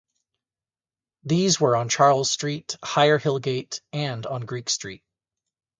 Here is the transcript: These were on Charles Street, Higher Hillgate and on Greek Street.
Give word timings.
These 1.25 1.59
were 1.61 1.75
on 1.75 1.87
Charles 1.87 2.31
Street, 2.31 2.75
Higher 2.81 3.19
Hillgate 3.19 3.81
and 3.93 4.25
on 4.25 4.41
Greek 4.47 4.67
Street. 4.67 5.03